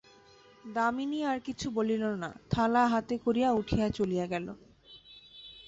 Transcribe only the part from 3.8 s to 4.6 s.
চলিয়া গেল।